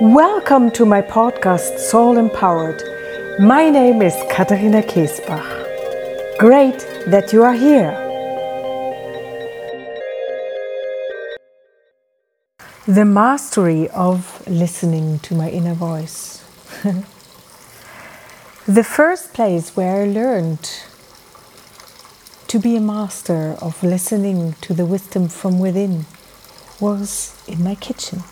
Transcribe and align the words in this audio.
Welcome 0.00 0.72
to 0.72 0.84
my 0.84 1.00
podcast 1.00 1.78
Soul 1.78 2.18
Empowered. 2.18 2.82
My 3.38 3.70
name 3.70 4.02
is 4.02 4.14
Katharina 4.30 4.82
Kiesbach. 4.82 6.38
Great 6.38 6.80
that 7.06 7.32
you 7.32 7.42
are 7.42 7.54
here. 7.54 7.92
The 12.86 13.06
mastery 13.06 13.88
of 13.88 14.46
listening 14.46 15.18
to 15.20 15.34
my 15.34 15.48
inner 15.48 15.72
voice. 15.72 16.44
the 18.66 18.84
first 18.84 19.32
place 19.32 19.74
where 19.74 20.02
I 20.02 20.06
learned 20.06 20.70
to 22.48 22.58
be 22.58 22.76
a 22.76 22.82
master 22.82 23.56
of 23.62 23.82
listening 23.82 24.56
to 24.60 24.74
the 24.74 24.84
wisdom 24.84 25.28
from 25.28 25.58
within 25.58 26.04
was 26.80 27.34
in 27.48 27.64
my 27.64 27.76
kitchen 27.76 28.22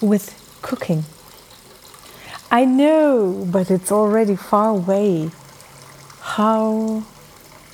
with 0.00 0.43
cooking. 0.64 1.04
I 2.50 2.64
know, 2.64 3.46
but 3.52 3.70
it's 3.70 3.92
already 3.92 4.34
far 4.34 4.70
away 4.70 5.30
how 6.36 7.04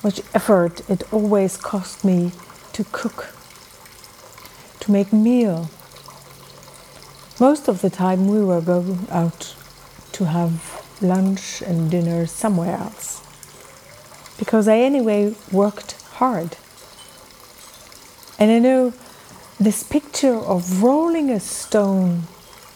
much 0.03 0.21
effort 0.35 0.75
it 0.91 1.01
always 1.13 1.57
cost 1.57 2.05
me 2.05 2.33
to 2.73 2.83
cook, 2.91 3.29
to 4.80 4.91
make 4.91 5.13
meal. 5.13 5.71
Most 7.39 7.69
of 7.69 7.80
the 7.80 7.91
time 7.91 8.29
we 8.29 8.43
were 8.45 8.61
going 8.61 9.07
out 9.11 9.55
to 10.13 10.25
have 10.25 10.52
lunch 11.01 11.63
and 11.63 11.91
dinner 11.91 12.27
somewhere 12.27 12.77
else 12.77 13.23
because 14.38 14.66
I 14.66 14.79
anyway 14.79 15.35
worked 15.52 15.93
hard. 16.19 16.57
And 18.38 18.51
I 18.51 18.59
know 18.59 18.95
this 19.61 19.83
picture 19.83 20.37
of 20.37 20.83
rolling 20.83 21.30
a 21.30 21.38
stone, 21.38 22.23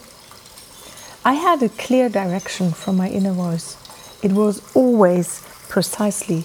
I 1.24 1.34
had 1.34 1.62
a 1.62 1.68
clear 1.68 2.08
direction 2.08 2.72
from 2.72 2.96
my 2.96 3.08
inner 3.08 3.32
voice 3.32 3.76
it 4.22 4.32
was 4.32 4.62
always 4.74 5.42
precisely 5.68 6.44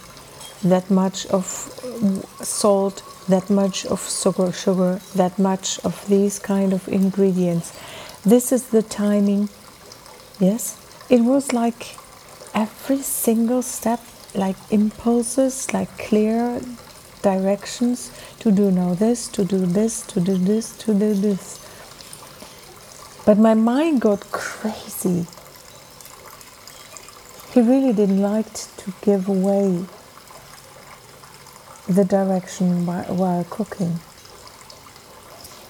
that 0.64 0.90
much 0.92 1.26
of 1.28 1.46
salt, 2.42 3.02
that 3.32 3.50
much 3.50 3.86
of 3.86 4.00
sugar, 4.10 4.52
sugar, 4.52 5.02
that 5.16 5.40
much 5.40 5.80
of 5.84 6.08
these 6.08 6.38
kind 6.40 6.74
of 6.74 6.88
ingredients. 6.88 7.74
This 8.24 8.52
is 8.52 8.70
the 8.70 8.84
timing. 8.84 9.50
Yes, 10.40 10.78
it 11.10 11.22
was 11.22 11.54
like 11.54 11.96
every 12.54 13.00
single 13.00 13.62
step, 13.62 14.00
like 14.36 14.58
impulses, 14.70 15.74
like 15.74 15.98
clear 15.98 16.62
directions 17.22 18.12
to 18.40 18.52
do 18.52 18.72
now 18.72 18.94
this, 18.94 19.28
to 19.30 19.44
do 19.44 19.66
this, 19.66 20.06
to 20.08 20.20
do 20.20 20.38
this, 20.38 20.78
to 20.78 20.94
do 20.94 21.14
this. 21.14 21.60
But 23.26 23.38
my 23.38 23.54
mind 23.54 24.02
got 24.02 24.32
crazy 24.32 25.26
he 27.54 27.60
really 27.60 27.92
didn't 27.92 28.22
like 28.22 28.54
to 28.54 28.94
give 29.02 29.28
away 29.28 29.84
the 31.96 32.06
direction 32.06 32.86
while 32.86 33.44
cooking. 33.46 34.00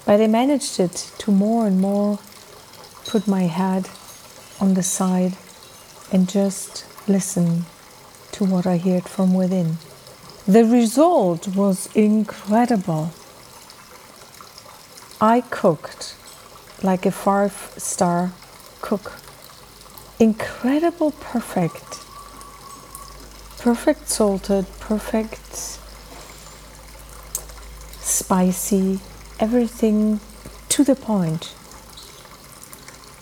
But 0.04 0.20
I 0.20 0.26
managed 0.26 0.80
it 0.80 1.12
to 1.18 1.30
more 1.30 1.66
and 1.66 1.80
more 1.80 2.18
put 3.06 3.26
my 3.28 3.42
head 3.42 3.88
on 4.60 4.74
the 4.74 4.82
side 4.82 5.34
and 6.12 6.28
just 6.28 6.84
listen 7.08 7.64
to 8.32 8.44
what 8.44 8.66
I 8.66 8.78
heard 8.78 9.04
from 9.04 9.34
within. 9.34 9.78
The 10.46 10.64
result 10.64 11.48
was 11.48 11.88
incredible. 11.94 13.12
I 15.20 15.42
cooked 15.42 16.16
like 16.82 17.06
a 17.06 17.12
five 17.12 17.52
star 17.76 18.32
cook 18.80 19.12
incredible 20.18 21.12
perfect 21.12 22.00
perfect 23.60 24.08
salted 24.08 24.66
perfect 24.80 25.78
spicy 28.32 28.98
everything 29.38 30.18
to 30.70 30.82
the 30.82 30.94
point. 30.94 31.52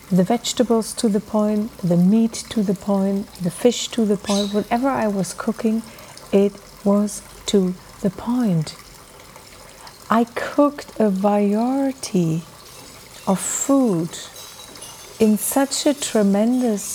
The 0.09 0.23
vegetables 0.23 0.95
to 1.01 1.09
the 1.09 1.19
point 1.19 1.77
the 1.79 1.97
meat 1.97 2.35
to 2.51 2.63
the 2.63 2.75
point 2.75 3.27
the 3.47 3.51
fish 3.51 3.89
to 3.89 4.05
the 4.05 4.17
point. 4.17 4.55
Whatever 4.55 4.89
i 4.89 5.09
was 5.09 5.35
cooking 5.35 5.83
it 6.31 6.53
was 6.85 7.23
to 7.47 7.75
the 8.03 8.11
point. 8.11 8.77
I 10.09 10.27
cooked 10.37 10.93
a 11.01 11.11
variety 11.11 12.43
of 13.27 13.41
food 13.41 14.13
in 15.19 15.37
such 15.37 15.87
a 15.87 15.95
tremendous 16.09 16.87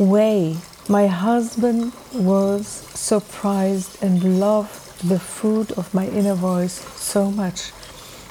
way. 0.00 0.56
My 0.88 1.06
husband 1.06 1.92
was 2.12 2.66
surprised 2.66 4.02
and 4.02 4.40
loved 4.40 4.81
the 5.04 5.18
food 5.18 5.72
of 5.72 5.92
my 5.92 6.06
inner 6.06 6.34
voice 6.34 6.74
so 6.96 7.30
much. 7.30 7.72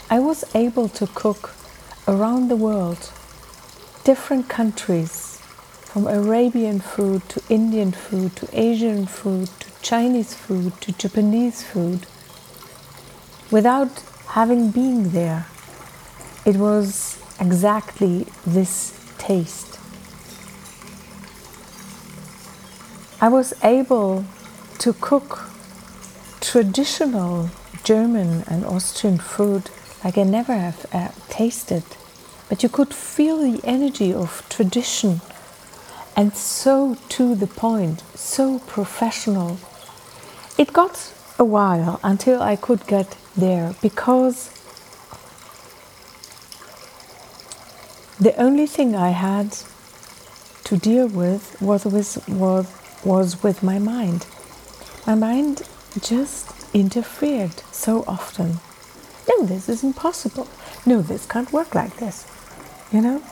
I 0.09 0.19
was 0.19 0.43
able 0.55 0.87
to 0.89 1.07
cook 1.07 1.53
around 2.07 2.47
the 2.47 2.55
world, 2.55 3.11
different 4.05 4.47
countries, 4.47 5.37
from 5.83 6.07
Arabian 6.07 6.79
food 6.79 7.27
to 7.29 7.43
Indian 7.49 7.91
food 7.91 8.35
to 8.37 8.47
Asian 8.53 9.05
food 9.05 9.49
to 9.59 9.67
Chinese 9.81 10.33
food 10.33 10.79
to 10.81 10.93
Japanese 10.93 11.61
food, 11.61 12.07
without 13.51 14.01
having 14.27 14.71
been 14.71 15.11
there. 15.11 15.47
It 16.45 16.55
was 16.55 17.21
exactly 17.39 18.27
this 18.45 18.97
taste. 19.17 19.77
I 23.19 23.27
was 23.27 23.53
able 23.61 24.23
to 24.79 24.93
cook 24.93 25.50
traditional 26.41 27.49
German 27.83 28.43
and 28.47 28.65
Austrian 28.65 29.17
food 29.17 29.69
like 30.03 30.17
I 30.17 30.23
never 30.23 30.53
have 30.53 30.85
uh, 30.91 31.09
tasted 31.29 31.83
but 32.49 32.63
you 32.63 32.69
could 32.69 32.93
feel 32.93 33.37
the 33.37 33.61
energy 33.63 34.13
of 34.13 34.45
tradition 34.49 35.21
and 36.15 36.35
so 36.35 36.97
to 37.09 37.35
the 37.35 37.47
point, 37.47 38.03
so 38.15 38.59
professional. 38.59 39.57
It 40.57 40.73
got 40.73 41.13
a 41.39 41.45
while 41.45 41.99
until 42.03 42.41
I 42.41 42.55
could 42.55 42.85
get 42.85 43.15
there 43.35 43.73
because 43.81 44.51
the 48.19 48.35
only 48.35 48.67
thing 48.67 48.95
I 48.95 49.09
had 49.09 49.57
to 50.65 50.77
deal 50.77 51.07
with 51.07 51.59
was 51.61 51.85
with 51.85 52.27
was, 52.27 52.67
was 53.03 53.41
with 53.41 53.63
my 53.63 53.79
mind. 53.79 54.27
My 55.07 55.15
mind 55.15 55.63
just 55.99 56.73
interfered 56.73 57.53
so 57.71 58.03
often. 58.07 58.59
No, 59.29 59.45
this 59.45 59.67
is 59.69 59.83
impossible. 59.83 60.47
No, 60.85 61.01
this 61.01 61.25
can't 61.25 61.51
work 61.51 61.75
like 61.75 61.97
this. 61.97 62.25
You 62.91 63.01
know? 63.01 63.23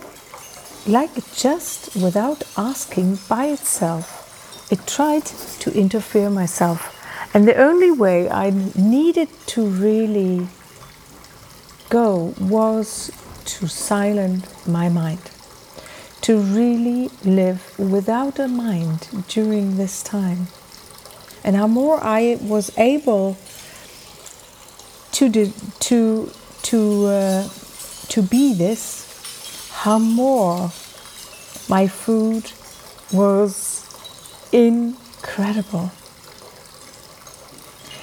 Like 0.87 1.13
just 1.33 1.95
without 1.95 2.43
asking 2.57 3.19
by 3.27 3.45
itself, 3.47 4.69
it 4.71 4.85
tried 4.85 5.25
to 5.25 5.73
interfere 5.73 6.29
myself. 6.29 6.95
And 7.33 7.47
the 7.47 7.55
only 7.55 7.91
way 7.91 8.29
I 8.29 8.49
needed 8.75 9.29
to 9.47 9.65
really 9.65 10.47
go 11.89 12.33
was 12.39 13.11
to 13.45 13.67
silence 13.67 14.67
my 14.67 14.89
mind, 14.89 15.31
to 16.21 16.39
really 16.39 17.09
live 17.23 17.77
without 17.79 18.39
a 18.39 18.47
mind 18.47 19.07
during 19.27 19.77
this 19.77 20.03
time. 20.03 20.47
And 21.43 21.55
how 21.55 21.67
more 21.67 21.99
I 22.03 22.37
was 22.41 22.77
able 22.77 23.37
to 25.13 25.29
do, 25.29 25.53
to 25.79 26.31
to 26.63 27.05
uh, 27.05 27.49
to 28.09 28.21
be 28.21 28.53
this, 28.53 29.71
how 29.83 29.99
more 29.99 30.71
my 31.69 31.87
food 31.87 32.51
was 33.11 33.85
incredible. 34.51 35.91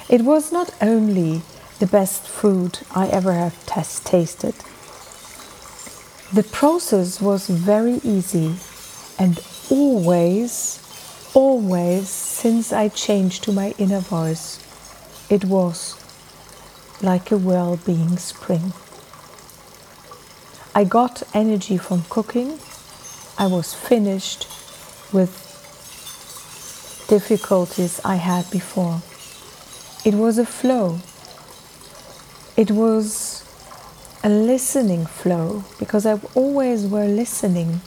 It 0.09 0.21
was 0.21 0.51
not 0.51 0.73
only 0.81 1.41
the 1.79 1.87
best 1.87 2.27
food 2.27 2.79
I 2.95 3.07
ever 3.07 3.33
have 3.33 3.65
test- 3.65 4.05
tasted. 4.05 4.55
The 6.33 6.43
process 6.43 7.21
was 7.21 7.47
very 7.47 7.99
easy 8.03 8.55
and 9.19 9.39
always, 9.69 10.79
always 11.33 12.09
since 12.09 12.71
I 12.71 12.89
changed 12.89 13.43
to 13.43 13.51
my 13.51 13.73
inner 13.77 13.99
voice, 13.99 14.59
it 15.29 15.45
was 15.45 15.95
like 17.01 17.31
a 17.31 17.37
well 17.37 17.77
being 17.77 18.17
spring. 18.17 18.73
I 20.73 20.83
got 20.83 21.23
energy 21.33 21.77
from 21.77 22.03
cooking. 22.09 22.59
I 23.37 23.47
was 23.47 23.73
finished 23.73 24.47
with 25.11 25.43
difficulties 27.07 28.01
I 28.03 28.15
had 28.15 28.49
before. 28.51 29.01
It 30.05 30.15
was 30.15 30.37
a 30.37 30.45
flow. 30.45 30.99
It 32.55 32.71
was 32.71 33.43
a 34.23 34.29
listening 34.29 35.05
flow 35.05 35.63
because 35.79 36.05
I 36.05 36.19
always 36.35 36.85
were 36.85 37.05
listening 37.05 37.81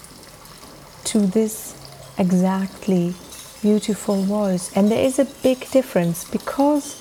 to 1.04 1.20
this 1.20 1.74
exactly 2.18 3.14
beautiful 3.62 4.22
voice. 4.22 4.74
And 4.76 4.90
there 4.90 5.04
is 5.04 5.18
a 5.18 5.24
big 5.42 5.70
difference 5.70 6.24
because 6.30 6.96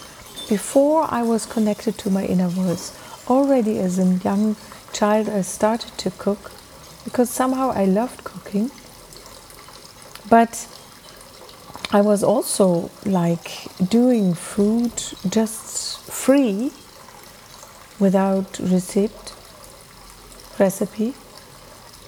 before 0.49 1.07
I 1.09 1.23
was 1.23 1.45
connected 1.45 1.97
to 1.99 2.09
my 2.09 2.25
inner 2.25 2.47
voice, 2.47 2.97
already 3.29 3.79
as 3.79 3.99
a 3.99 4.05
young 4.23 4.55
child, 4.93 5.29
I 5.29 5.41
started 5.41 5.97
to 5.99 6.11
cook 6.11 6.51
because 7.03 7.29
somehow 7.29 7.71
I 7.71 7.85
loved 7.85 8.23
cooking. 8.23 8.71
But 10.29 10.67
I 11.91 12.01
was 12.01 12.23
also 12.23 12.91
like 13.05 13.67
doing 13.89 14.33
food 14.33 14.93
just 15.27 15.99
free 16.01 16.71
without 17.99 18.59
receipt, 18.59 19.33
recipe. 20.59 21.13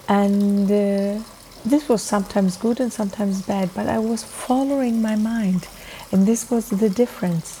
And 0.08 0.70
uh, 0.70 1.22
this 1.64 1.88
was 1.88 2.02
sometimes 2.02 2.56
good 2.56 2.80
and 2.80 2.92
sometimes 2.92 3.42
bad, 3.42 3.70
but 3.74 3.86
I 3.86 3.98
was 3.98 4.24
following 4.24 5.00
my 5.00 5.16
mind. 5.16 5.68
And 6.10 6.26
this 6.26 6.50
was 6.50 6.68
the 6.68 6.90
difference 6.90 7.60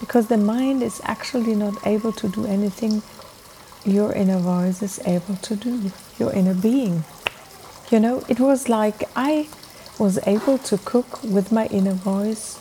because 0.00 0.28
the 0.28 0.38
mind 0.38 0.82
is 0.82 1.00
actually 1.04 1.54
not 1.54 1.86
able 1.86 2.12
to 2.12 2.28
do 2.28 2.46
anything 2.46 3.02
your 3.84 4.12
inner 4.12 4.38
voice 4.38 4.82
is 4.82 5.00
able 5.06 5.36
to 5.36 5.56
do, 5.56 5.90
your 6.18 6.32
inner 6.32 6.54
being. 6.54 7.04
You 7.90 8.00
know, 8.00 8.22
it 8.28 8.40
was 8.40 8.68
like 8.68 9.04
I 9.16 9.48
was 9.98 10.18
able 10.26 10.58
to 10.58 10.78
cook 10.78 11.22
with 11.22 11.52
my 11.52 11.66
inner 11.66 11.92
voice, 11.92 12.58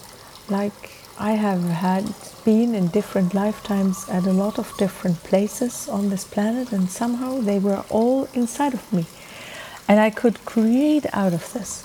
like 0.50 0.92
I 1.18 1.34
have 1.34 1.64
had 1.64 2.14
been 2.44 2.74
in 2.74 2.88
different 2.88 3.34
lifetimes 3.34 4.10
at 4.10 4.26
a 4.26 4.34
lot 4.34 4.58
of 4.58 4.76
different 4.78 5.24
places 5.24 5.88
on 5.88 6.10
this 6.10 6.24
planet, 6.24 6.72
and 6.72 6.90
somehow 6.90 7.40
they 7.40 7.60
were 7.60 7.84
all 7.90 8.28
inside 8.34 8.74
of 8.74 8.92
me. 8.92 9.06
And 9.92 10.00
I 10.00 10.10
could 10.10 10.46
create 10.46 11.06
out 11.12 11.34
of 11.34 11.52
this. 11.52 11.84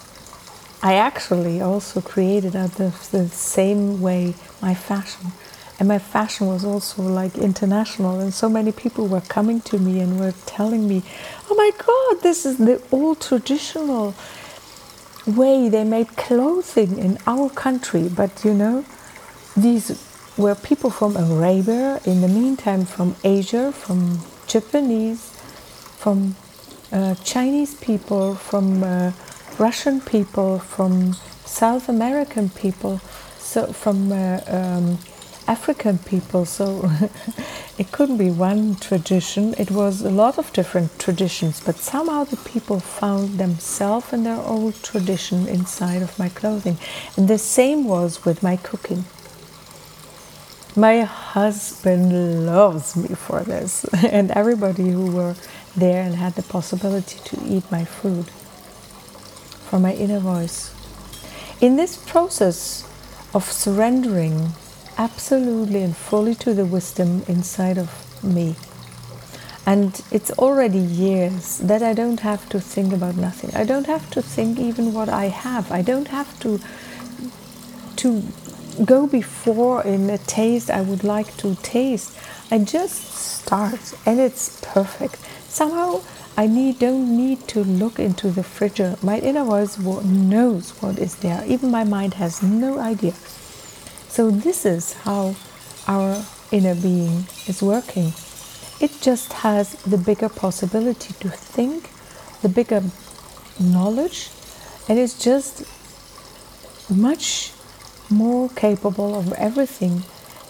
I 0.81 0.95
actually 0.95 1.61
also 1.61 2.01
created 2.01 2.55
out 2.55 2.79
of 2.79 3.11
the 3.11 3.27
same 3.27 4.01
way 4.01 4.37
my 4.63 4.75
fashion. 4.77 5.33
And 5.81 5.89
my 5.89 5.99
fashion 5.99 6.47
was 6.47 6.65
also 6.65 7.03
like 7.03 7.37
international. 7.37 8.21
And 8.21 8.33
so 8.33 8.49
many 8.49 8.71
people 8.71 9.09
were 9.09 9.23
coming 9.23 9.61
to 9.63 9.81
me 9.81 9.99
and 9.99 10.21
were 10.21 10.35
telling 10.47 10.87
me 10.87 11.03
oh 11.51 11.57
my 11.57 11.73
god 11.85 12.23
this 12.23 12.47
is 12.47 12.59
the 12.59 12.81
old 12.93 13.21
traditional 13.21 14.15
way 15.27 15.69
they 15.69 15.83
made 15.83 16.11
clothing 16.17 16.99
in 16.99 17.19
our 17.27 17.51
country. 17.51 18.09
But 18.09 18.45
you 18.45 18.55
know 18.55 18.85
these 19.57 19.87
were 20.37 20.55
people 20.55 20.91
from 20.91 21.17
arabia 21.17 21.99
in 22.05 22.21
the 22.21 22.29
meantime 22.29 22.85
from 22.85 23.17
asia 23.25 23.73
from 23.73 24.21
japanese 24.47 25.31
from 25.97 26.37
chinese 27.25 27.75
people 27.75 28.35
from 28.35 28.83
uh, 28.83 29.13
russian 29.59 30.01
people 30.01 30.59
from 30.59 31.13
south 31.45 31.89
american 31.89 32.49
people 32.51 33.01
so 33.39 33.73
from 33.73 34.13
uh, 34.13 34.41
um, 34.49 34.99
African 35.49 35.99
people, 35.99 36.45
so 36.45 36.91
it 37.79 37.93
couldn't 37.93 38.17
be 38.17 38.31
one 38.31 38.75
tradition. 38.77 39.55
It 39.59 39.71
was 39.71 40.03
a 40.03 40.11
lot 40.11 40.39
of 40.39 40.53
different 40.53 40.99
traditions, 40.99 41.61
but 41.61 41.77
somehow 41.77 42.25
the 42.25 42.37
people 42.37 42.81
found 42.81 43.39
themselves 43.39 44.13
and 44.13 44.27
their 44.27 44.41
old 44.41 44.83
tradition 44.83 45.47
inside 45.47 46.03
of 46.03 46.19
my 46.19 46.29
clothing. 46.29 46.79
And 47.17 47.29
the 47.29 47.39
same 47.39 47.85
was 47.85 48.25
with 48.25 48.43
my 48.43 48.57
cooking. 48.57 49.05
My 50.75 51.03
husband 51.03 52.47
loves 52.47 52.97
me 52.97 53.15
for 53.15 53.41
this, 53.41 53.85
and 53.95 54.33
everybody 54.33 54.91
who 54.91 55.13
were 55.13 55.37
there 55.77 56.03
and 56.03 56.15
had 56.17 56.35
the 56.35 56.43
possibility 56.43 57.19
to 57.25 57.41
eat 57.47 57.71
my 57.71 57.85
food 57.85 58.27
for 59.69 59.79
my 59.79 59.93
inner 59.95 60.19
voice. 60.19 60.75
In 61.61 61.77
this 61.77 61.97
process 61.97 62.87
of 63.35 63.45
surrendering 63.45 64.53
absolutely 64.99 65.83
and 65.83 65.97
fully 65.97 66.35
to 66.35 66.55
the 66.55 66.65
wisdom 66.65 67.23
inside 67.29 67.79
of 67.79 68.25
me. 68.25 68.57
And 69.67 70.01
it's 70.13 70.31
already 70.33 70.79
years 70.79 71.59
that 71.59 71.83
I 71.83 71.93
don't 71.93 72.21
have 72.21 72.49
to 72.51 72.61
think 72.61 72.93
about 72.93 73.17
nothing. 73.17 73.55
I 73.55 73.65
don't 73.65 73.87
have 73.87 74.09
to 74.11 74.23
think 74.23 74.59
even 74.59 74.93
what 74.93 75.09
I 75.09 75.27
have. 75.27 75.73
I 75.73 75.83
don't 75.83 76.09
have 76.09 76.39
to 76.41 76.61
to 77.97 78.23
go 78.85 79.07
before 79.07 79.83
in 79.83 80.09
a 80.11 80.19
taste 80.19 80.71
I 80.71 80.83
would 80.83 81.03
like 81.03 81.37
to 81.39 81.57
taste. 81.57 82.17
I 82.51 82.59
just 82.59 83.13
start 83.15 83.95
and 84.05 84.21
it's 84.21 84.61
perfect. 84.63 85.17
Somehow 85.57 86.03
I 86.37 86.47
need 86.47 86.81
don't 86.81 87.17
need 87.17 87.49
to 87.49 87.65
look 87.65 87.99
into 87.99 88.29
the 88.29 88.43
fridge. 88.43 88.83
My 89.03 89.19
inner 89.21 89.43
voice 89.43 89.79
knows 89.79 90.73
what 90.83 90.99
is 90.99 91.15
there. 91.17 91.43
Even 91.47 91.71
my 91.71 91.83
mind 91.83 92.13
has 92.21 92.43
no 92.43 92.79
idea. 92.79 93.15
So, 94.07 94.31
this 94.31 94.67
is 94.67 94.93
how 95.09 95.35
our 95.89 96.23
inner 96.53 96.75
being 96.75 97.25
is 97.47 97.63
working. 97.63 98.13
It 98.81 99.01
just 99.01 99.33
has 99.33 99.73
the 99.85 99.97
bigger 99.97 100.29
possibility 100.29 101.15
to 101.21 101.31
think, 101.31 101.89
the 102.43 102.51
bigger 102.51 102.83
knowledge, 103.59 104.29
and 104.91 104.99
it's 104.99 105.19
just 105.19 105.65
much 106.91 107.55
more 108.11 108.51
capable 108.51 109.15
of 109.15 109.33
everything 109.33 110.03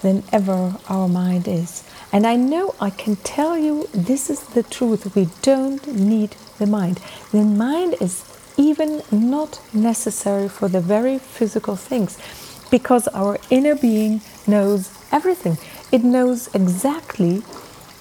than 0.02 0.24
ever 0.32 0.74
our 0.88 1.06
mind 1.06 1.46
is. 1.46 1.84
And 2.12 2.26
I 2.26 2.36
know 2.36 2.74
I 2.80 2.90
can 2.90 3.16
tell 3.16 3.58
you 3.58 3.88
this 3.92 4.30
is 4.30 4.40
the 4.40 4.62
truth. 4.62 5.14
We 5.14 5.28
don't 5.42 5.86
need 5.94 6.36
the 6.58 6.66
mind. 6.66 7.00
The 7.32 7.42
mind 7.42 7.96
is 8.00 8.24
even 8.56 9.02
not 9.10 9.60
necessary 9.74 10.48
for 10.48 10.68
the 10.68 10.80
very 10.80 11.18
physical 11.18 11.76
things 11.76 12.18
because 12.70 13.06
our 13.08 13.38
inner 13.50 13.74
being 13.74 14.20
knows 14.46 14.90
everything. 15.12 15.58
It 15.92 16.02
knows 16.02 16.52
exactly 16.54 17.38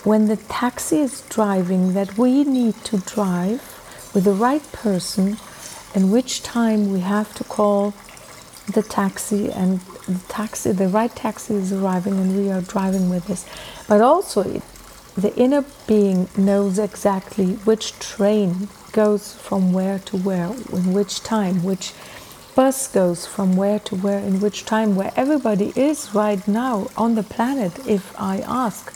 when 0.03 0.27
the 0.27 0.37
taxi 0.37 0.99
is 0.99 1.21
driving 1.29 1.93
that 1.93 2.17
we 2.17 2.43
need 2.43 2.75
to 2.85 2.97
drive 2.99 3.61
with 4.13 4.23
the 4.23 4.33
right 4.33 4.63
person 4.71 5.37
and 5.93 6.11
which 6.11 6.43
time 6.43 6.91
we 6.91 6.99
have 6.99 7.33
to 7.35 7.43
call 7.43 7.93
the 8.73 8.83
taxi 8.83 9.51
and 9.51 9.81
the 10.07 10.19
taxi 10.27 10.71
the 10.71 10.87
right 10.87 11.15
taxi 11.15 11.55
is 11.55 11.73
arriving 11.73 12.13
and 12.13 12.37
we 12.37 12.51
are 12.51 12.61
driving 12.61 13.09
with 13.09 13.25
this. 13.27 13.45
But 13.87 14.01
also 14.01 14.61
the 15.17 15.35
inner 15.35 15.63
being 15.87 16.27
knows 16.37 16.77
exactly 16.77 17.53
which 17.65 17.97
train 17.99 18.67
goes 18.91 19.33
from 19.33 19.73
where 19.73 19.99
to 19.99 20.17
where 20.17 20.51
in 20.71 20.93
which 20.93 21.21
time 21.23 21.63
which 21.63 21.93
bus 22.55 22.87
goes 22.87 23.25
from 23.25 23.55
where 23.55 23.79
to 23.79 23.95
where 23.95 24.19
in 24.19 24.39
which 24.39 24.65
time 24.65 24.95
where 24.95 25.11
everybody 25.15 25.73
is 25.75 26.13
right 26.13 26.47
now 26.47 26.87
on 26.95 27.15
the 27.15 27.23
planet 27.23 27.87
if 27.87 28.13
i 28.19 28.39
ask. 28.39 28.93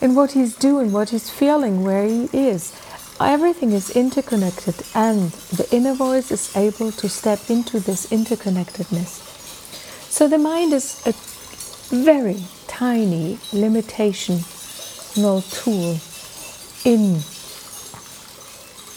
And 0.00 0.14
what 0.14 0.32
he's 0.32 0.54
doing 0.54 0.92
what 0.92 1.10
he's 1.10 1.30
feeling 1.30 1.82
where 1.82 2.06
he 2.06 2.28
is. 2.32 2.72
Everything 3.18 3.72
is 3.72 3.88
interconnected 3.88 4.74
and 4.94 5.30
the 5.58 5.66
inner 5.72 5.94
voice 5.94 6.30
is 6.30 6.54
able 6.54 6.92
to 6.92 7.08
step 7.08 7.48
into 7.48 7.80
this 7.80 8.06
interconnectedness 8.08 9.35
so 10.16 10.26
the 10.26 10.38
mind 10.38 10.72
is 10.72 11.02
a 11.04 11.12
very 11.94 12.42
tiny 12.66 13.36
limitational 13.52 14.40
tool 15.52 16.00
in 16.90 17.20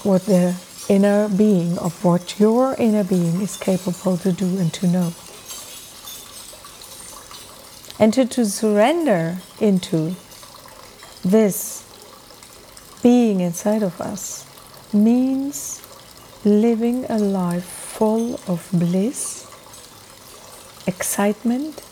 what 0.10 0.26
the 0.28 0.56
inner 0.88 1.28
being 1.28 1.78
of 1.78 2.06
what 2.06 2.40
your 2.40 2.74
inner 2.76 3.04
being 3.04 3.42
is 3.42 3.58
capable 3.58 4.16
to 4.16 4.32
do 4.32 4.46
and 4.60 4.74
to 4.74 4.88
know. 4.88 5.12
And 8.00 8.14
to, 8.14 8.26
to 8.26 8.46
surrender 8.46 9.40
into 9.60 10.16
this 11.26 11.84
being 13.04 13.42
inside 13.42 13.84
of 13.84 14.00
us 14.00 14.46
means 14.94 15.82
living 16.46 17.04
a 17.10 17.20
life 17.20 17.66
full 17.66 18.40
of 18.48 18.70
bliss, 18.72 19.49
excitement, 20.90 21.84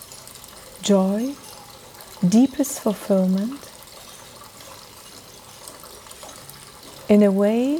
joy, 0.82 1.36
deepest 2.28 2.80
fulfillment 2.82 3.62
in 7.08 7.22
a 7.22 7.32
way 7.32 7.80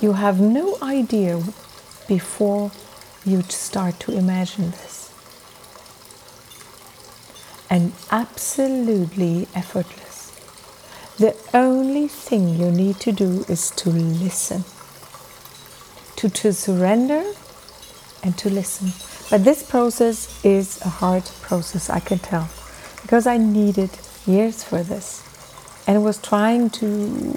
you 0.00 0.12
have 0.12 0.40
no 0.40 0.78
idea 0.80 1.42
before 2.06 2.70
you 3.24 3.42
start 3.42 3.98
to 3.98 4.12
imagine 4.12 4.70
this. 4.70 5.12
And 7.68 7.92
absolutely 8.12 9.48
effortless. 9.54 10.30
The 11.18 11.34
only 11.52 12.06
thing 12.06 12.50
you 12.60 12.70
need 12.70 13.00
to 13.00 13.10
do 13.10 13.44
is 13.48 13.72
to 13.82 13.90
listen, 13.90 14.62
to, 16.16 16.28
to 16.28 16.52
surrender 16.52 17.24
and 18.22 18.36
to 18.38 18.50
listen. 18.50 18.92
But 19.30 19.44
this 19.44 19.62
process 19.62 20.44
is 20.44 20.80
a 20.82 20.88
hard 20.88 21.24
process, 21.42 21.90
I 21.90 22.00
can 22.00 22.18
tell, 22.18 22.48
because 23.02 23.26
I 23.26 23.36
needed 23.36 23.90
years 24.26 24.62
for 24.62 24.82
this 24.82 25.22
and 25.88 26.04
was 26.04 26.18
trying 26.18 26.68
to 26.68 26.86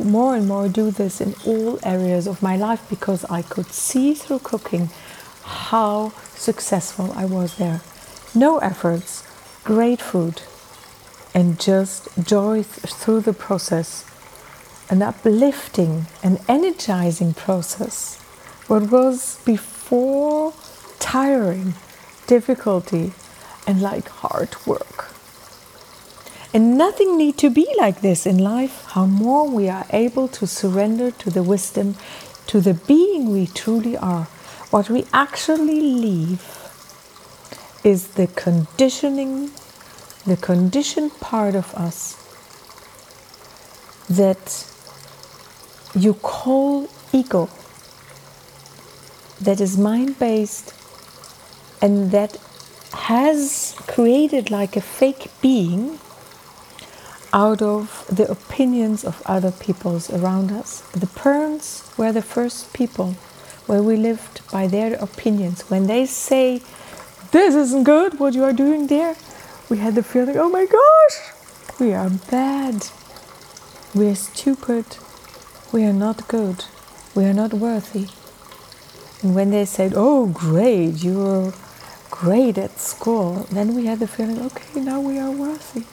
more 0.04 0.36
and 0.36 0.46
more 0.46 0.68
do 0.68 0.92
this 0.92 1.22
in 1.22 1.34
all 1.46 1.80
areas 1.84 2.28
of 2.28 2.44
my 2.44 2.58
life 2.58 2.86
because 2.90 3.24
I 3.26 3.42
could 3.42 3.68
see 3.68 4.14
through 4.14 4.40
cooking 4.40 4.90
how 5.44 6.10
successful 6.36 7.14
I 7.16 7.24
was 7.24 7.56
there. 7.56 7.80
No 8.36 8.58
efforts, 8.58 9.24
great 9.64 10.02
food, 10.02 10.42
and 11.34 11.60
just 11.60 12.10
joy 12.22 12.64
through 12.64 13.22
the 13.22 13.34
process, 13.34 14.04
an 14.90 15.02
uplifting 15.02 16.08
and 16.22 16.40
energizing 16.50 17.34
process. 17.34 18.20
What 18.68 18.92
was 18.92 19.42
before 19.46 20.54
tiring, 21.02 21.74
difficulty, 22.28 23.12
and 23.68 23.82
like 23.82 24.08
hard 24.08 24.56
work. 24.66 25.10
And 26.54 26.78
nothing 26.78 27.18
need 27.18 27.38
to 27.40 27.50
be 27.50 27.68
like 27.78 28.00
this 28.00 28.26
in 28.26 28.38
life. 28.38 28.86
How 28.90 29.06
more 29.06 29.50
we 29.50 29.68
are 29.68 29.86
able 29.90 30.28
to 30.30 30.48
surrender 30.48 31.12
to 31.12 31.30
the 31.30 31.44
wisdom, 31.44 31.96
to 32.48 32.62
the 32.62 32.74
being 32.74 33.32
we 33.32 33.48
truly 33.48 33.98
are. 33.98 34.26
What 34.70 34.90
we 34.90 35.06
actually 35.12 35.82
leave 35.82 36.42
is 37.84 38.10
the 38.10 38.28
conditioning 38.28 39.52
the 40.26 40.38
conditioned 40.38 41.12
part 41.20 41.56
of 41.56 41.74
us 41.74 42.16
that 44.08 44.68
you 45.96 46.14
call 46.14 46.88
ego, 47.12 47.50
that 49.40 49.60
is 49.60 49.78
mind 49.78 50.20
based 50.20 50.74
and 51.82 52.12
that 52.12 52.38
has 52.94 53.76
created 53.88 54.52
like 54.52 54.76
a 54.76 54.82
fake 54.82 55.32
being 55.42 56.00
out 57.34 57.62
of 57.62 58.06
the 58.10 58.30
opinions 58.30 59.06
of 59.06 59.22
other 59.26 59.52
peoples 59.52 60.10
around 60.12 60.52
us. 60.52 60.82
The 60.92 61.08
parents 61.08 61.90
were 61.98 62.12
the 62.12 62.22
first 62.22 62.74
people 62.74 63.14
where 63.68 63.82
we 63.82 63.96
lived 63.96 64.42
by 64.52 64.68
their 64.68 64.96
opinions. 64.96 65.70
When 65.70 65.88
they 65.88 66.06
say, 66.06 66.62
This 67.32 67.56
isn't 67.56 67.86
good, 67.86 68.20
what 68.20 68.34
you 68.34 68.44
are 68.44 68.54
doing 68.54 68.88
there, 68.88 69.16
we 69.70 69.78
had 69.78 69.96
the 69.96 70.04
feeling, 70.04 70.38
oh 70.38 70.50
my 70.50 70.66
gosh, 70.66 71.80
we 71.80 71.94
are 71.94 72.10
bad, 72.10 72.88
we 73.96 74.10
are 74.10 74.16
stupid, 74.16 74.86
we 75.72 75.86
are 75.86 75.94
not 75.94 76.28
good, 76.28 76.66
we 77.16 77.24
are 77.24 77.34
not 77.34 77.54
worthy. 77.54 78.08
And 79.24 79.36
when 79.36 79.52
they 79.52 79.66
said, 79.66 79.94
oh 79.96 80.26
great, 80.28 81.04
you're 81.04 81.54
great 82.22 82.56
at 82.60 82.80
school, 82.80 83.48
then 83.52 83.74
we 83.74 83.88
had 83.88 83.98
the 83.98 84.06
feeling, 84.06 84.40
okay, 84.46 84.80
now 84.80 85.02
we 85.02 85.18
are 85.18 85.32
worthy. 85.32 85.86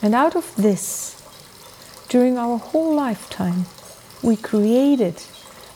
And 0.00 0.14
out 0.14 0.36
of 0.36 0.54
this, 0.54 1.20
during 2.08 2.38
our 2.38 2.58
whole 2.58 2.94
lifetime, 2.94 3.66
we 4.22 4.36
created 4.36 5.16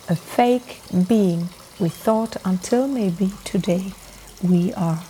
a 0.09 0.15
fake 0.15 0.81
being 1.09 1.49
we 1.81 1.89
thought 1.89 2.37
until 2.45 2.87
maybe 2.87 3.33
today 3.43 3.93
we 4.41 4.73
are 4.75 5.03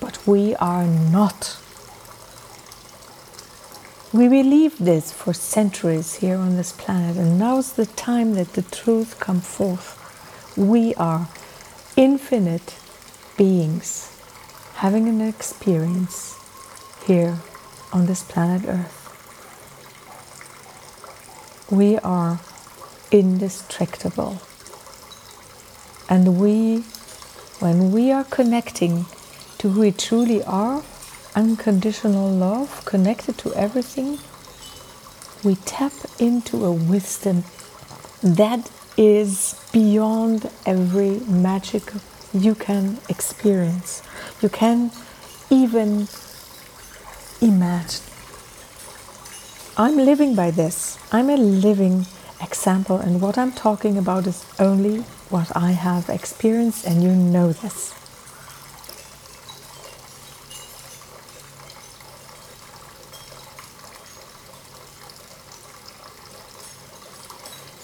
but 0.00 0.26
we 0.26 0.54
are 0.56 0.86
not. 0.86 1.56
We 4.12 4.28
believed 4.28 4.84
this 4.84 5.10
for 5.10 5.32
centuries 5.32 6.16
here 6.16 6.36
on 6.36 6.56
this 6.56 6.72
planet, 6.72 7.16
and 7.16 7.38
now's 7.38 7.72
the 7.72 7.86
time 7.86 8.34
that 8.34 8.52
the 8.52 8.62
truth 8.62 9.18
come 9.18 9.40
forth. 9.40 9.88
We 10.56 10.94
are 10.94 11.28
infinite 11.96 12.78
beings 13.36 14.16
having 14.76 15.08
an 15.08 15.20
experience 15.20 16.38
here 17.06 17.38
on 17.92 18.06
this 18.06 18.22
planet 18.22 18.68
Earth. 18.68 19.02
We 21.70 21.98
are 21.98 22.40
indestructible. 23.10 24.40
And 26.08 26.38
we, 26.38 26.78
when 27.58 27.90
we 27.90 28.12
are 28.12 28.24
connecting 28.24 29.06
to 29.58 29.70
who 29.70 29.80
we 29.80 29.92
truly 29.92 30.42
are, 30.44 30.82
unconditional 31.34 32.30
love, 32.30 32.84
connected 32.84 33.38
to 33.38 33.54
everything, 33.54 34.18
we 35.42 35.56
tap 35.64 35.92
into 36.18 36.64
a 36.64 36.72
wisdom 36.72 37.44
that 38.22 38.70
is 38.96 39.54
beyond 39.72 40.50
every 40.64 41.20
magic 41.20 41.82
you 42.42 42.54
can 42.54 42.98
experience. 43.08 44.02
You 44.40 44.48
can 44.48 44.90
even 45.50 46.08
imagine. 47.40 48.02
I'm 49.76 49.96
living 49.96 50.34
by 50.34 50.50
this. 50.50 50.98
I'm 51.12 51.28
a 51.30 51.36
living 51.36 52.06
example, 52.40 52.96
and 52.96 53.20
what 53.20 53.36
I'm 53.36 53.52
talking 53.52 53.98
about 53.98 54.26
is 54.26 54.44
only 54.58 55.00
what 55.30 55.54
I 55.56 55.72
have 55.72 56.08
experienced, 56.08 56.86
and 56.86 57.02
you 57.02 57.10
know 57.10 57.52
this. 57.52 57.94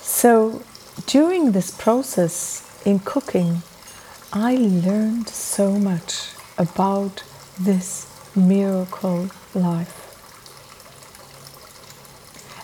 So, 0.00 0.62
during 1.06 1.52
this 1.52 1.70
process 1.70 2.62
in 2.86 3.00
cooking, 3.00 3.62
I 4.34 4.54
learned 4.54 5.28
so 5.28 5.72
much 5.72 6.30
about 6.56 7.22
this 7.60 8.06
miracle 8.34 9.28
life. 9.54 10.08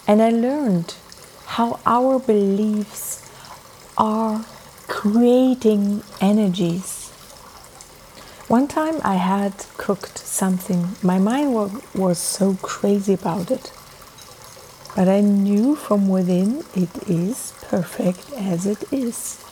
And 0.08 0.22
I 0.22 0.30
learned 0.30 0.94
how 1.44 1.78
our 1.84 2.20
beliefs 2.20 3.30
are 3.98 4.46
creating 4.86 6.04
energies. 6.22 7.10
One 8.48 8.66
time 8.66 9.02
I 9.04 9.16
had 9.16 9.52
cooked 9.76 10.16
something, 10.16 10.96
my 11.02 11.18
mind 11.18 11.52
was 11.94 12.16
so 12.16 12.54
crazy 12.62 13.12
about 13.12 13.50
it. 13.50 13.70
But 14.96 15.06
I 15.06 15.20
knew 15.20 15.76
from 15.76 16.08
within 16.08 16.64
it 16.74 17.10
is 17.10 17.52
perfect 17.60 18.32
as 18.32 18.64
it 18.64 18.90
is. 18.90 19.44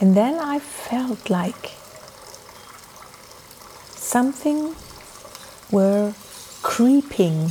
And 0.00 0.16
then 0.16 0.38
I 0.38 0.60
felt 0.60 1.28
like 1.28 1.72
something 3.96 4.76
were 5.72 6.14
creeping 6.62 7.50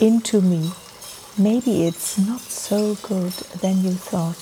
into 0.00 0.40
me. 0.40 0.72
Maybe 1.38 1.84
it's 1.84 2.18
not 2.18 2.40
so 2.40 2.96
good 2.96 3.32
than 3.62 3.84
you 3.84 3.92
thought. 3.92 4.38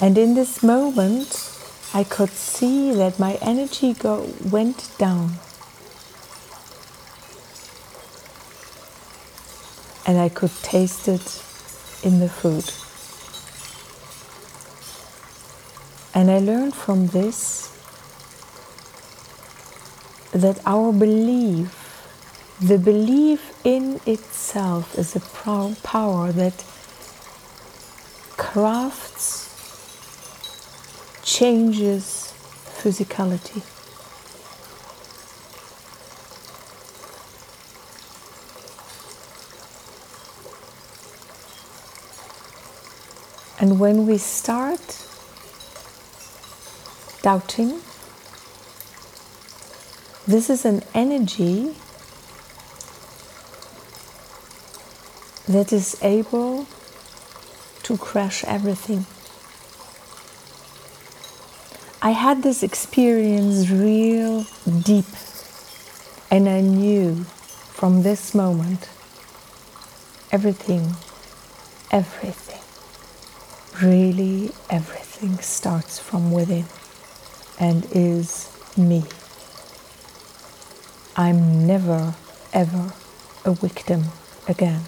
And 0.00 0.18
in 0.18 0.34
this 0.34 0.62
moment, 0.62 1.52
I 1.94 2.02
could 2.02 2.30
see 2.30 2.92
that 2.92 3.20
my 3.20 3.38
energy 3.40 3.94
go, 3.94 4.28
went 4.50 4.90
down. 4.98 5.38
And 10.04 10.18
I 10.18 10.28
could 10.28 10.52
taste 10.62 11.06
it 11.06 11.42
in 12.04 12.18
the 12.18 12.28
food. 12.28 12.85
And 16.16 16.30
I 16.30 16.38
learned 16.38 16.74
from 16.74 17.08
this 17.08 17.70
that 20.32 20.58
our 20.64 20.90
belief, 20.90 21.68
the 22.58 22.78
belief 22.78 23.52
in 23.66 24.00
itself, 24.06 24.98
is 24.98 25.14
a 25.14 25.20
power 25.82 26.32
that 26.32 26.64
crafts, 28.38 29.52
changes 31.22 32.32
physicality. 32.80 33.60
And 43.60 43.78
when 43.78 44.06
we 44.06 44.16
start 44.16 45.06
doubting. 47.26 47.80
This 50.28 50.48
is 50.48 50.64
an 50.64 50.80
energy 50.94 51.74
that 55.48 55.72
is 55.72 55.98
able 56.02 56.68
to 57.82 57.96
crush 57.96 58.44
everything. 58.44 59.06
I 62.00 62.12
had 62.12 62.44
this 62.44 62.62
experience 62.62 63.70
real 63.70 64.46
deep, 64.84 65.12
and 66.30 66.48
I 66.48 66.60
knew 66.60 67.24
from 67.80 68.04
this 68.04 68.36
moment 68.36 68.88
everything, 70.30 70.94
everything, 71.90 72.62
really 73.82 74.52
everything 74.70 75.40
starts 75.40 75.98
from 75.98 76.30
within 76.30 76.66
and 77.58 77.86
is 77.92 78.50
me. 78.76 79.04
I'm 81.16 81.66
never, 81.66 82.14
ever 82.52 82.92
a 83.44 83.52
victim 83.52 84.04
again 84.46 84.82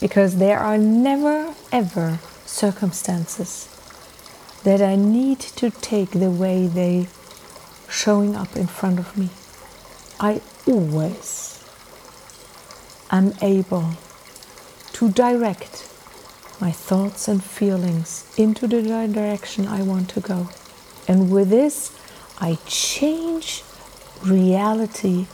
because 0.00 0.38
there 0.38 0.58
are 0.58 0.78
never, 0.78 1.54
ever 1.70 2.18
circumstances 2.46 3.68
that 4.64 4.80
I 4.80 4.96
need 4.96 5.40
to 5.40 5.70
take 5.70 6.10
the 6.10 6.30
way 6.30 6.66
they 6.66 7.08
showing 7.88 8.34
up 8.34 8.56
in 8.56 8.66
front 8.66 8.98
of 8.98 9.16
me. 9.16 9.30
I 10.18 10.40
always 10.66 11.62
am 13.10 13.34
able 13.42 13.92
to 14.94 15.10
direct 15.10 15.88
my 16.60 16.70
thoughts 16.70 17.26
and 17.28 17.42
feelings 17.42 18.32
into 18.36 18.66
the 18.66 18.82
direction 18.82 19.66
I 19.66 19.82
want 19.82 20.10
to 20.10 20.20
go. 20.20 20.48
And 21.10 21.32
with 21.32 21.50
this, 21.50 21.90
I 22.38 22.56
change 22.66 23.64
reality 24.22 25.26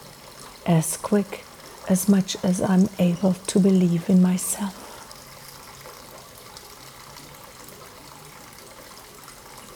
as 0.65 0.97
quick 0.97 1.45
as 1.87 2.09
much 2.09 2.35
as 2.43 2.63
I'm 2.63 2.89
able 2.99 3.35
to 3.35 3.61
believe 3.61 4.09
in 4.09 4.23
myself. 4.23 4.75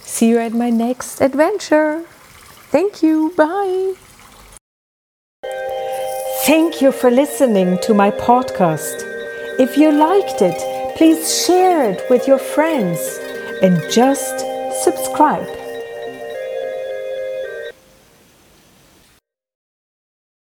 See 0.01 0.31
you 0.31 0.39
at 0.39 0.55
my 0.55 0.71
next 0.71 1.21
adventure. 1.21 2.05
Thank 2.73 3.03
you. 3.03 3.35
Bye. 3.37 3.93
Thank 6.47 6.81
you 6.81 6.93
for 6.93 7.11
listening 7.11 7.79
to 7.83 7.93
my 7.93 8.11
podcast. 8.11 9.05
If 9.59 9.77
you 9.77 9.93
liked 9.93 10.41
it, 10.41 10.57
please 10.97 11.45
share 11.45 11.91
it 11.91 12.09
with 12.09 12.27
your 12.27 12.39
friends 12.39 13.19
and 13.61 13.79
just 13.93 14.41
subscribe 14.83 15.60